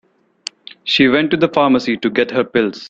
[0.83, 2.79] She went to the pharmacy to get her pills.